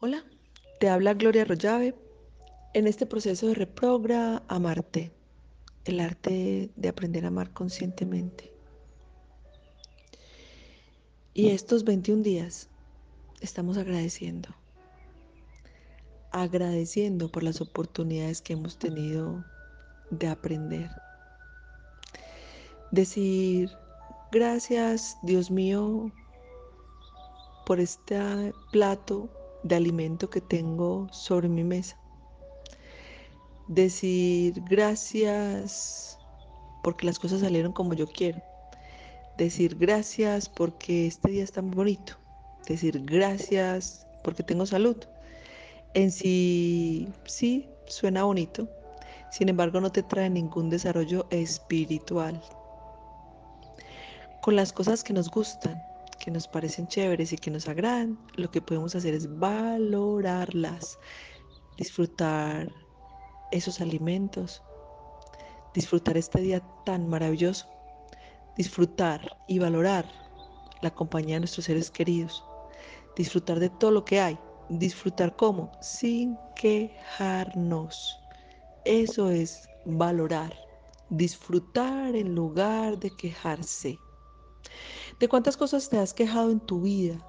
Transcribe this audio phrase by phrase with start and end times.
[0.00, 0.22] Hola,
[0.78, 1.92] te habla Gloria Rollave
[2.72, 5.10] en este proceso de reprogra amarte,
[5.86, 8.52] el arte de aprender a amar conscientemente.
[11.34, 12.68] Y estos 21 días
[13.40, 14.50] estamos agradeciendo,
[16.30, 19.44] agradeciendo por las oportunidades que hemos tenido
[20.10, 20.90] de aprender.
[22.92, 23.68] Decir,
[24.30, 26.12] gracias Dios mío
[27.66, 29.28] por este plato
[29.62, 31.96] de alimento que tengo sobre mi mesa.
[33.66, 36.18] Decir gracias
[36.82, 38.42] porque las cosas salieron como yo quiero.
[39.36, 42.14] Decir gracias porque este día está muy bonito.
[42.66, 44.96] Decir gracias porque tengo salud.
[45.94, 48.68] En sí, sí, suena bonito.
[49.30, 52.42] Sin embargo, no te trae ningún desarrollo espiritual.
[54.40, 55.82] Con las cosas que nos gustan,
[56.28, 60.98] que nos parecen chéveres y que nos agradan, lo que podemos hacer es valorarlas,
[61.78, 62.70] disfrutar
[63.50, 64.62] esos alimentos,
[65.72, 67.66] disfrutar este día tan maravilloso,
[68.58, 70.04] disfrutar y valorar
[70.82, 72.44] la compañía de nuestros seres queridos,
[73.16, 78.20] disfrutar de todo lo que hay, disfrutar como, sin quejarnos.
[78.84, 80.54] Eso es valorar,
[81.08, 83.98] disfrutar en lugar de quejarse.
[85.18, 87.24] ¿De cuántas cosas te has quejado en tu vida?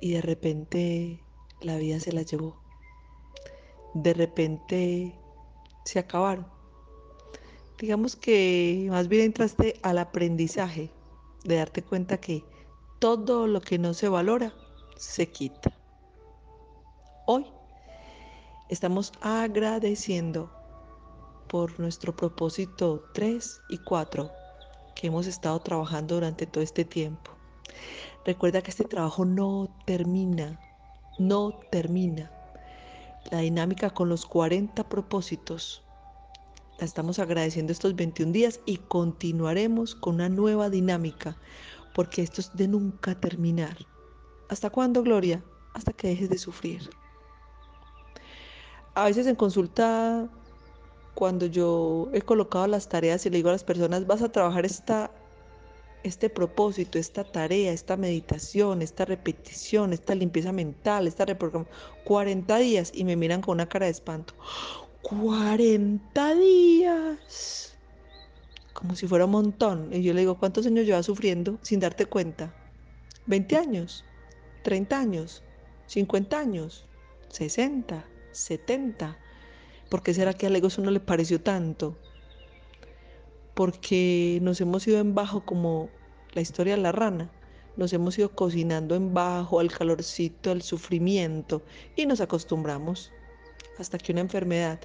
[0.00, 1.22] Y de repente
[1.60, 2.56] la vida se las llevó.
[3.92, 5.14] De repente
[5.84, 6.46] se acabaron.
[7.78, 10.90] Digamos que más bien entraste al aprendizaje
[11.44, 12.44] de darte cuenta que
[12.98, 14.54] todo lo que no se valora
[14.96, 15.72] se quita.
[17.26, 17.46] Hoy
[18.68, 20.50] estamos agradeciendo
[21.48, 24.39] por nuestro propósito 3 y 4
[25.00, 27.30] que hemos estado trabajando durante todo este tiempo.
[28.26, 30.60] Recuerda que este trabajo no termina,
[31.18, 32.30] no termina.
[33.30, 35.82] La dinámica con los 40 propósitos
[36.78, 41.36] la estamos agradeciendo estos 21 días y continuaremos con una nueva dinámica
[41.94, 43.78] porque esto es de nunca terminar.
[44.50, 45.42] ¿Hasta cuándo, Gloria?
[45.72, 46.90] Hasta que dejes de sufrir.
[48.94, 50.28] A veces en consulta
[51.20, 54.64] cuando yo he colocado las tareas y le digo a las personas, vas a trabajar
[54.64, 55.10] esta,
[56.02, 62.90] este propósito, esta tarea, esta meditación, esta repetición, esta limpieza mental, esta reprogramación, 40 días
[62.94, 64.32] y me miran con una cara de espanto.
[65.02, 67.76] 40 días.
[68.72, 69.92] Como si fuera un montón.
[69.92, 72.54] Y yo le digo, ¿cuántos años llevas sufriendo sin darte cuenta?
[73.26, 74.06] ¿20 años?
[74.64, 75.44] ¿30 años?
[75.86, 76.88] ¿50 años?
[77.28, 78.04] ¿60?
[78.32, 79.16] ¿70?
[79.90, 81.98] ¿Por qué será que a no le pareció tanto?
[83.54, 85.90] Porque nos hemos ido en bajo como
[86.32, 87.28] la historia de la rana.
[87.76, 91.62] Nos hemos ido cocinando en bajo al calorcito, al sufrimiento
[91.96, 93.10] y nos acostumbramos
[93.78, 94.78] hasta que una enfermedad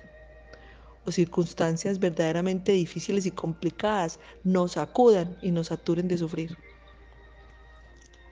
[1.05, 6.57] o circunstancias verdaderamente difíciles y complicadas nos acudan y nos saturen de sufrir.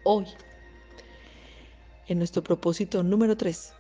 [0.06, 0.26] Hoy,
[2.08, 3.74] en nuestro propósito número 3,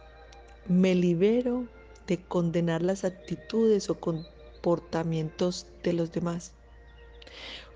[0.67, 1.67] me libero
[2.07, 6.53] de condenar las actitudes o comportamientos de los demás.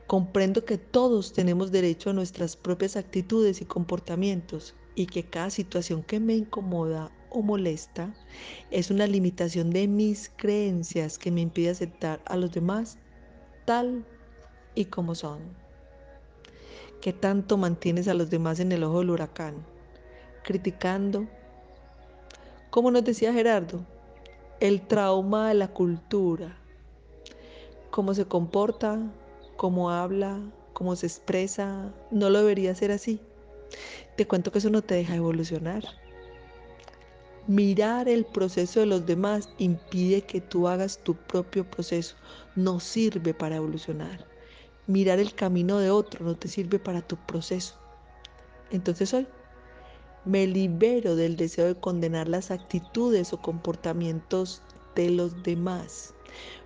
[0.07, 6.01] Comprendo que todos tenemos derecho a nuestras propias actitudes y comportamientos y que cada situación
[6.01, 8.13] que me incomoda o molesta
[8.71, 12.97] es una limitación de mis creencias que me impide aceptar a los demás
[13.65, 14.05] tal
[14.75, 15.39] y como son.
[17.01, 19.65] ¿Qué tanto mantienes a los demás en el ojo del huracán?
[20.43, 21.27] Criticando.
[22.69, 23.85] Como nos decía Gerardo,
[24.59, 26.57] el trauma de la cultura,
[27.91, 28.99] cómo se comporta,
[29.55, 30.39] cómo habla,
[30.73, 33.19] cómo se expresa, no lo debería ser así.
[34.15, 35.83] Te cuento que eso no te deja evolucionar.
[37.45, 42.15] Mirar el proceso de los demás impide que tú hagas tu propio proceso,
[42.55, 44.25] no sirve para evolucionar.
[44.87, 47.75] Mirar el camino de otro no te sirve para tu proceso.
[48.71, 49.27] Entonces hoy
[50.27, 54.61] me libero del deseo de condenar las actitudes o comportamientos
[54.95, 56.13] de los demás.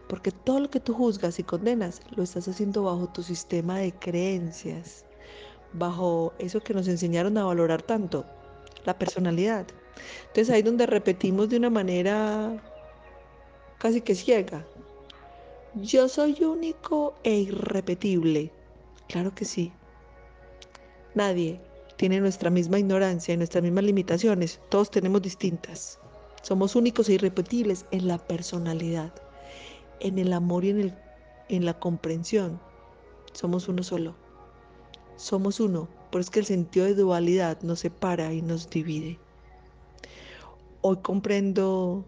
[0.07, 3.93] Porque todo lo que tú juzgas y condenas lo estás haciendo bajo tu sistema de
[3.93, 5.05] creencias,
[5.73, 8.25] bajo eso que nos enseñaron a valorar tanto,
[8.83, 9.65] la personalidad.
[10.27, 12.61] Entonces ahí donde repetimos de una manera
[13.77, 14.65] casi que ciega.
[15.75, 18.51] Yo soy único e irrepetible.
[19.07, 19.71] Claro que sí.
[21.15, 21.61] Nadie,
[22.01, 24.59] tiene nuestra misma ignorancia y nuestras mismas limitaciones.
[24.69, 25.99] Todos tenemos distintas.
[26.41, 29.13] Somos únicos e irrepetibles en la personalidad,
[29.99, 30.95] en el amor y en, el,
[31.47, 32.59] en la comprensión.
[33.33, 34.15] Somos uno solo.
[35.15, 39.19] Somos uno, pero que el sentido de dualidad nos separa y nos divide.
[40.81, 42.03] Hoy comprendo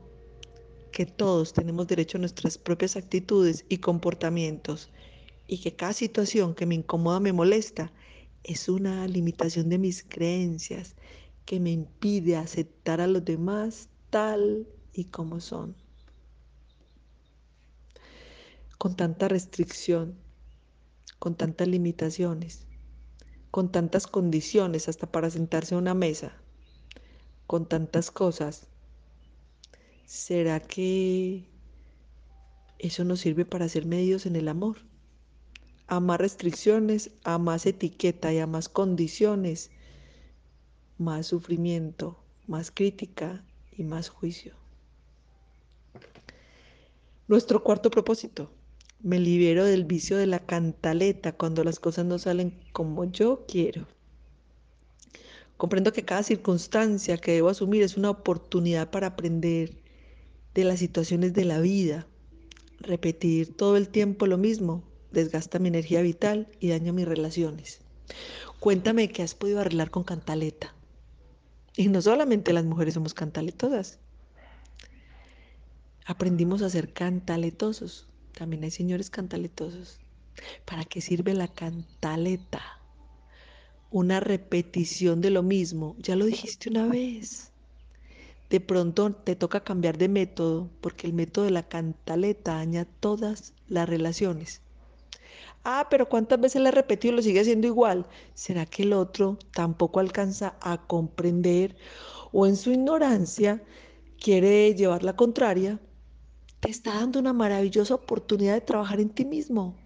[0.91, 4.89] que todos tenemos derecho a nuestras propias actitudes y comportamientos
[5.45, 7.91] y que cada situación que me incomoda, me molesta,
[8.43, 10.95] es una limitación de mis creencias
[11.45, 15.75] que me impide aceptar a los demás tal y como son.
[18.77, 20.17] Con tanta restricción,
[21.19, 22.65] con tantas limitaciones,
[23.49, 26.33] con tantas condiciones hasta para sentarse a una mesa,
[27.47, 28.67] con tantas cosas,
[30.05, 31.47] ¿será que
[32.79, 34.79] eso nos sirve para ser medios en el amor?
[35.87, 39.71] A más restricciones, a más etiqueta y a más condiciones,
[40.97, 44.53] más sufrimiento, más crítica y más juicio.
[47.27, 48.51] Nuestro cuarto propósito.
[49.01, 53.85] Me libero del vicio de la cantaleta cuando las cosas no salen como yo quiero.
[55.57, 59.75] Comprendo que cada circunstancia que debo asumir es una oportunidad para aprender
[60.53, 62.07] de las situaciones de la vida.
[62.79, 64.83] Repetir todo el tiempo lo mismo
[65.13, 67.79] desgasta mi energía vital y daña mis relaciones.
[68.59, 70.73] Cuéntame qué has podido arreglar con cantaleta.
[71.75, 73.99] Y no solamente las mujeres somos cantaletosas.
[76.05, 78.07] Aprendimos a ser cantaletosos.
[78.33, 79.99] También hay señores cantaletosos.
[80.65, 82.61] ¿Para qué sirve la cantaleta?
[83.91, 85.95] Una repetición de lo mismo.
[85.99, 87.51] Ya lo dijiste una vez.
[88.49, 93.53] De pronto te toca cambiar de método porque el método de la cantaleta daña todas
[93.67, 94.62] las relaciones.
[95.65, 98.05] Ah, pero ¿cuántas veces le he repetido y lo sigue haciendo igual?
[98.33, 101.77] ¿Será que el otro tampoco alcanza a comprender
[102.33, 103.63] o en su ignorancia
[104.19, 105.79] quiere llevar la contraria?
[106.59, 109.77] Te está dando una maravillosa oportunidad de trabajar en ti mismo.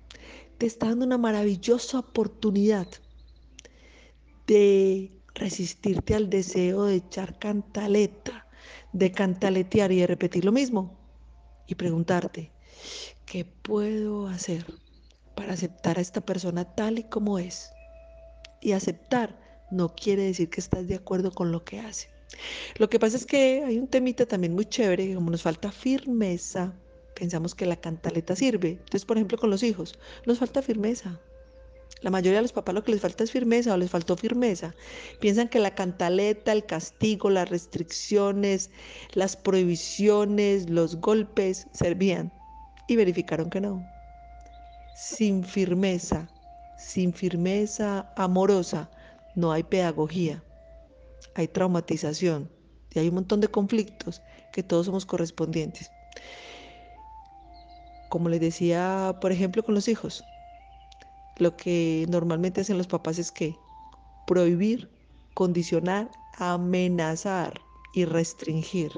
[0.58, 2.88] Te está dando una maravillosa oportunidad
[4.48, 8.48] de resistirte al deseo de echar cantaleta,
[8.94, 10.98] de cantaletear y de repetir lo mismo
[11.68, 12.52] y preguntarte,
[13.26, 14.66] ¿qué puedo hacer?
[15.38, 17.72] Para aceptar a esta persona tal y como es.
[18.60, 19.38] Y aceptar
[19.70, 22.10] no quiere decir que estás de acuerdo con lo que hace.
[22.78, 26.74] Lo que pasa es que hay un temita también muy chévere, como nos falta firmeza,
[27.16, 28.70] pensamos que la cantaleta sirve.
[28.72, 31.20] Entonces, por ejemplo, con los hijos, nos falta firmeza.
[32.02, 34.74] La mayoría de los papás lo que les falta es firmeza o les faltó firmeza.
[35.20, 38.72] Piensan que la cantaleta, el castigo, las restricciones,
[39.14, 42.34] las prohibiciones, los golpes servían
[42.88, 43.97] y verificaron que no
[44.98, 46.28] sin firmeza,
[46.76, 48.90] sin firmeza amorosa,
[49.36, 50.44] no hay pedagogía,
[51.36, 52.50] hay traumatización
[52.92, 55.92] y hay un montón de conflictos que todos somos correspondientes.
[58.10, 60.24] Como les decía, por ejemplo, con los hijos,
[61.38, 63.56] lo que normalmente hacen los papás es que
[64.26, 64.90] prohibir,
[65.36, 66.10] condicionar,
[66.40, 67.62] amenazar
[67.94, 68.92] y restringir.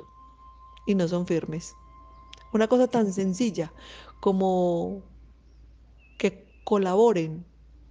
[0.87, 1.75] Y no son firmes.
[2.53, 3.73] Una cosa tan sencilla
[4.21, 5.03] como
[6.69, 7.43] colaboren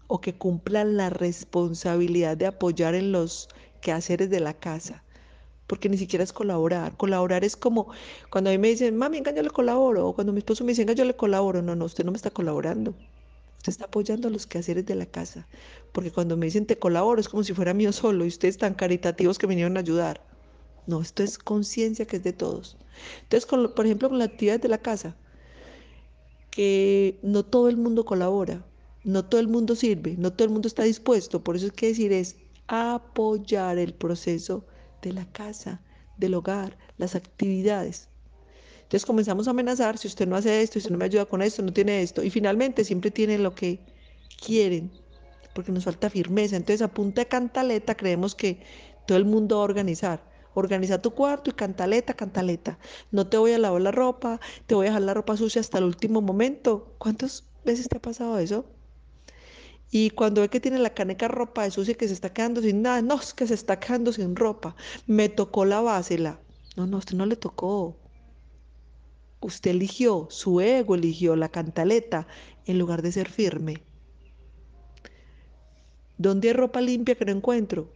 [0.07, 3.49] o que cumplan la responsabilidad de apoyar en los
[3.81, 5.03] quehaceres de la casa.
[5.67, 6.97] Porque ni siquiera es colaborar.
[6.97, 7.89] Colaborar es como
[8.31, 10.07] cuando a mí me dicen, mami, venga, le colaboro.
[10.07, 11.61] O cuando mi esposo me dice, venga, le colaboro.
[11.61, 12.95] No, no, usted no me está colaborando.
[13.57, 15.49] Usted está apoyando a los quehaceres de la casa.
[15.91, 18.75] Porque cuando me dicen te colaboro es como si fuera mío solo y ustedes tan
[18.75, 20.23] caritativos que vinieron a ayudar.
[20.87, 22.77] No, esto es conciencia que es de todos.
[23.25, 25.17] Entonces, por ejemplo, con las actividades de la casa
[26.59, 28.65] que no todo el mundo colabora,
[29.05, 31.43] no todo el mundo sirve, no todo el mundo está dispuesto.
[31.43, 32.37] Por eso es que decir es
[32.67, 34.67] apoyar el proceso
[35.03, 35.81] de la casa,
[36.17, 38.09] del hogar, las actividades.
[38.83, 41.43] Entonces comenzamos a amenazar, si usted no hace esto, si usted no me ayuda con
[41.43, 42.23] esto, no tiene esto.
[42.23, 43.81] Y finalmente siempre tienen lo que
[44.45, 44.91] quieren,
[45.55, 46.57] porque nos falta firmeza.
[46.57, 48.63] Entonces a punta de cantaleta creemos que
[49.07, 50.23] todo el mundo va a organizar.
[50.55, 52.79] Organiza tu cuarto y cantaleta, cantaleta.
[53.11, 55.79] No te voy a lavar la ropa, te voy a dejar la ropa sucia hasta
[55.79, 56.95] el último momento.
[56.99, 58.65] ¿Cuántas veces te ha pasado eso?
[59.91, 62.83] Y cuando ve que tiene la caneca ropa de sucia que se está quedando sin
[62.83, 64.77] nada, no, es que se está quedando sin ropa.
[65.07, 66.41] Me tocó lavásela.
[66.77, 67.97] No, no, usted no le tocó.
[69.41, 72.27] Usted eligió, su ego eligió la cantaleta
[72.67, 73.83] en lugar de ser firme.
[76.19, 77.93] ¿Dónde hay ropa limpia que no encuentro?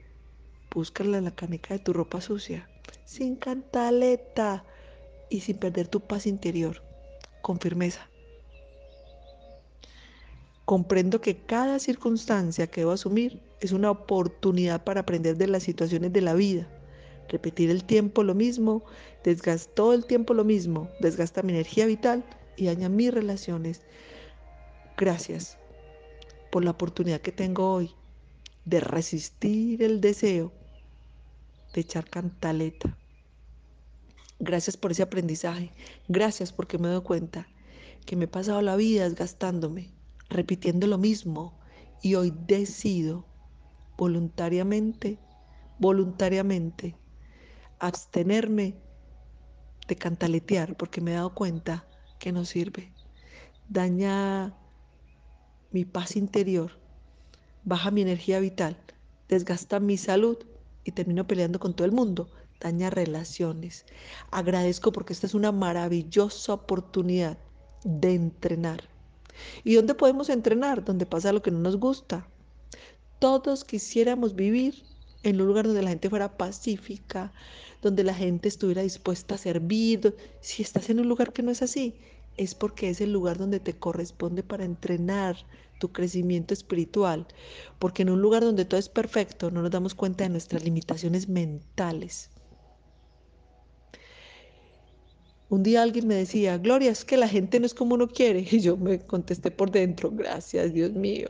[0.75, 2.69] búscala en la caneca de tu ropa sucia,
[3.05, 4.65] sin cantaleta
[5.29, 6.83] y sin perder tu paz interior,
[7.43, 8.09] con firmeza.
[10.73, 16.15] Comprendo que cada circunstancia que debo asumir es una oportunidad para aprender de las situaciones
[16.15, 16.67] de la vida.
[17.29, 18.83] Repetir el tiempo lo mismo,
[19.23, 22.25] desgastó el tiempo lo mismo, desgasta mi energía vital
[22.57, 23.83] y daña mis relaciones.
[24.97, 25.59] Gracias
[26.51, 27.91] por la oportunidad que tengo hoy
[28.65, 30.55] de resistir el deseo
[31.75, 32.97] de echar cantaleta
[34.39, 35.71] Gracias por ese aprendizaje.
[36.09, 37.47] Gracias porque me doy cuenta
[38.07, 39.91] que me he pasado la vida desgastándome,
[40.33, 41.59] repitiendo lo mismo
[42.03, 43.27] y hoy decido
[43.97, 45.19] voluntariamente,
[45.79, 46.97] voluntariamente,
[47.79, 48.77] abstenerme
[49.89, 51.87] de cantaletear porque me he dado cuenta
[52.19, 52.93] que no sirve.
[53.69, 54.55] Daña
[55.71, 56.73] mi paz interior,
[57.65, 58.77] baja mi energía vital,
[59.29, 60.39] desgasta mi salud
[60.85, 63.87] y termino peleando con todo el mundo, daña relaciones.
[64.31, 67.39] Agradezco porque esta es una maravillosa oportunidad
[67.85, 68.92] de entrenar.
[69.65, 70.85] ¿Y dónde podemos entrenar?
[70.85, 72.27] Donde pasa lo que no nos gusta.
[73.19, 74.83] Todos quisiéramos vivir
[75.23, 77.33] en un lugar donde la gente fuera pacífica,
[77.81, 80.17] donde la gente estuviera dispuesta a servir.
[80.41, 81.95] Si estás en un lugar que no es así,
[82.37, 85.37] es porque es el lugar donde te corresponde para entrenar
[85.79, 87.27] tu crecimiento espiritual.
[87.79, 91.29] Porque en un lugar donde todo es perfecto no nos damos cuenta de nuestras limitaciones
[91.29, 92.32] mentales.
[95.53, 98.41] Un día alguien me decía, Gloria, es que la gente no es como uno quiere.
[98.51, 101.29] Y yo me contesté por dentro, gracias Dios mío.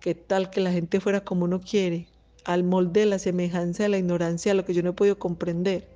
[0.00, 2.08] ¿Qué tal que la gente fuera como uno quiere?
[2.44, 5.88] Al molde de la semejanza de la ignorancia, lo que yo no he podido comprender.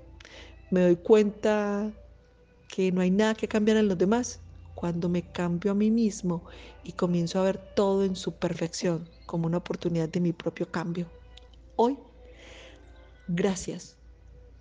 [0.71, 1.93] Me doy cuenta
[2.69, 4.41] que no hay nada que cambiar en los demás
[4.75, 6.43] cuando me cambio a mí mismo
[6.83, 11.07] y comienzo a ver todo en su perfección como una oportunidad de mi propio cambio.
[11.77, 11.99] Hoy,
[13.29, 13.96] gracias,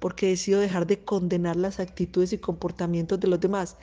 [0.05, 3.75] porque decido dejar de condenar las actitudes y comportamientos de los demás.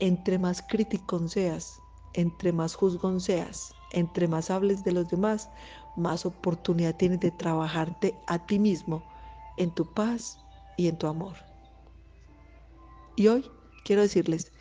[0.00, 1.80] Entre más crítico seas,
[2.12, 5.48] entre más juzgón seas, entre más hables de los demás,
[5.96, 9.02] más oportunidad tienes de trabajarte a ti mismo
[9.56, 10.36] en tu paz
[10.76, 11.36] y en tu amor.
[13.16, 13.50] Y hoy
[13.86, 14.52] quiero decirles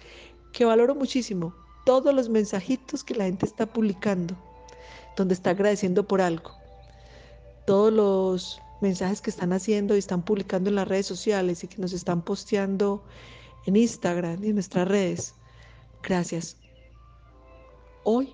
[0.53, 1.53] que valoro muchísimo
[1.85, 4.37] todos los mensajitos que la gente está publicando,
[5.17, 6.51] donde está agradeciendo por algo.
[7.65, 11.81] Todos los mensajes que están haciendo y están publicando en las redes sociales y que
[11.81, 13.03] nos están posteando
[13.65, 15.35] en Instagram y en nuestras redes.
[16.03, 16.57] Gracias.
[18.03, 18.33] Hoy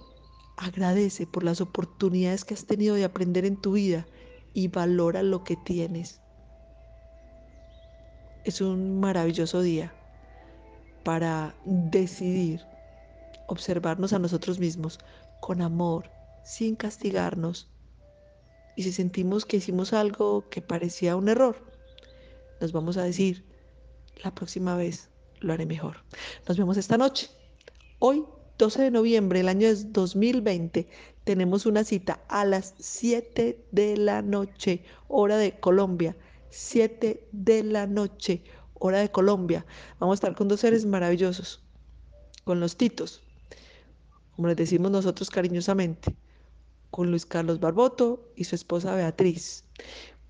[0.55, 4.07] agradece por las oportunidades que has tenido de aprender en tu vida
[4.53, 6.21] y valora lo que tienes.
[8.43, 9.93] Es un maravilloso día
[11.03, 12.61] para decidir
[13.47, 14.99] observarnos a nosotros mismos
[15.41, 16.09] con amor,
[16.43, 17.69] sin castigarnos.
[18.77, 21.55] Y si sentimos que hicimos algo que parecía un error,
[22.61, 23.43] nos vamos a decir,
[24.23, 26.03] la próxima vez lo haré mejor.
[26.47, 27.31] Nos vemos esta noche.
[27.97, 28.23] Hoy,
[28.59, 30.87] 12 de noviembre del año 2020,
[31.23, 36.15] tenemos una cita a las 7 de la noche, hora de Colombia.
[36.51, 38.43] 7 de la noche,
[38.75, 39.65] hora de Colombia.
[39.97, 41.63] Vamos a estar con dos seres maravillosos,
[42.43, 43.23] con los Titos,
[44.35, 46.15] como les decimos nosotros cariñosamente,
[46.91, 49.63] con Luis Carlos Barboto y su esposa Beatriz.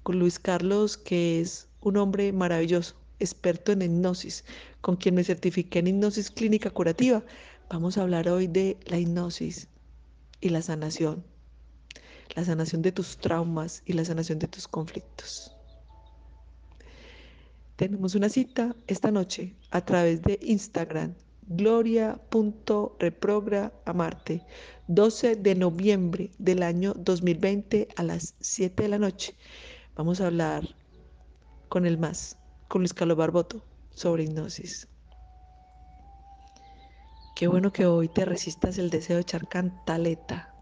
[0.03, 4.45] Con Luis Carlos, que es un hombre maravilloso, experto en hipnosis,
[4.81, 7.23] con quien me certifiqué en hipnosis clínica curativa.
[7.69, 9.67] Vamos a hablar hoy de la hipnosis
[10.39, 11.23] y la sanación.
[12.35, 15.51] La sanación de tus traumas y la sanación de tus conflictos.
[17.77, 21.13] Tenemos una cita esta noche a través de Instagram,
[21.47, 24.45] gloria.reprogramarte,
[24.87, 29.35] 12 de noviembre del año 2020 a las 7 de la noche.
[29.95, 30.75] Vamos a hablar
[31.69, 32.37] con el más,
[32.67, 34.89] con Luis Carlos Barboto, sobre hipnosis.
[37.35, 40.53] Qué bueno que hoy te resistas el deseo de echar cantaleta.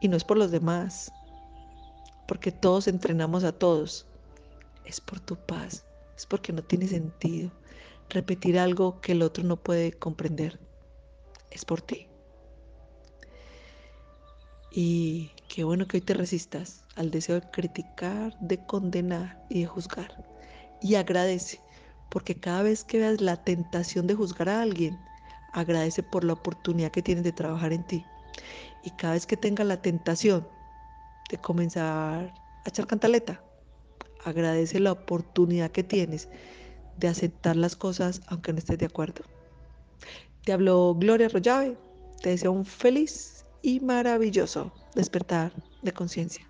[0.00, 1.12] Y no es por los demás,
[2.26, 4.06] porque todos entrenamos a todos
[4.84, 5.84] es por tu paz,
[6.16, 7.50] es porque no tiene sentido
[8.10, 10.58] repetir algo que el otro no puede comprender.
[11.50, 12.06] Es por ti.
[14.72, 19.66] Y qué bueno que hoy te resistas al deseo de criticar, de condenar y de
[19.66, 20.24] juzgar.
[20.80, 21.60] Y agradece,
[22.08, 24.98] porque cada vez que veas la tentación de juzgar a alguien,
[25.52, 28.04] agradece por la oportunidad que tienes de trabajar en ti.
[28.84, 30.46] Y cada vez que tengas la tentación
[31.30, 32.32] de comenzar
[32.64, 33.42] a echar cantaleta,
[34.24, 36.28] agradece la oportunidad que tienes
[36.96, 39.22] de aceptar las cosas aunque no estés de acuerdo.
[40.44, 41.78] Te hablo Gloria Rollave,
[42.22, 46.49] te deseo un feliz y maravilloso despertar de conciencia.